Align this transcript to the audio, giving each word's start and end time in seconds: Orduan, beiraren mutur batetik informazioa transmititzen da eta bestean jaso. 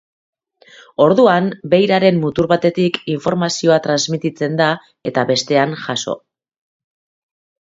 Orduan, 1.03 1.49
beiraren 1.73 2.17
mutur 2.23 2.47
batetik 2.53 2.97
informazioa 3.17 3.77
transmititzen 3.85 4.57
da 4.63 4.71
eta 5.13 5.27
bestean 5.35 5.77
jaso. 5.85 6.17